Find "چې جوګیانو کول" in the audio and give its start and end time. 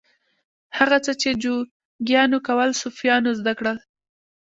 1.21-2.69